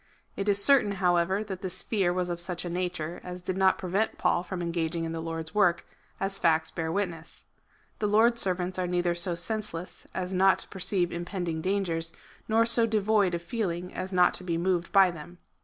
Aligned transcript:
It 0.35 0.49
is 0.49 0.59
certain, 0.63 0.93
however, 0.93 1.43
that 1.43 1.61
this 1.61 1.83
fear 1.83 2.11
was 2.11 2.31
of 2.31 2.41
such 2.41 2.65
a 2.65 2.71
nature 2.71 3.21
as 3.23 3.39
did 3.43 3.55
not 3.55 3.77
prevent 3.77 4.17
Paul 4.17 4.41
from 4.41 4.59
engaging 4.59 5.03
in 5.03 5.11
the 5.11 5.21
Lord's 5.21 5.53
work, 5.53 5.85
as 6.19 6.39
facts 6.39 6.71
bear 6.71 6.91
witness. 6.91 7.45
The 7.99 8.07
Lord's 8.07 8.41
servants 8.41 8.79
are 8.79 8.87
neither 8.87 9.13
so 9.13 9.35
senseless 9.35 10.07
as 10.11 10.33
not 10.33 10.57
to 10.57 10.67
perceive 10.69 11.11
impending 11.11 11.61
dangers, 11.61 12.13
nor 12.47 12.65
so 12.65 12.87
devoid 12.87 13.35
of 13.35 13.43
feel 13.43 13.69
ing 13.69 13.93
as 13.93 14.11
not 14.11 14.33
to 14.33 14.43
be 14.43 14.57
moved 14.57 14.91
by 14.91 15.11
them. 15.11 15.37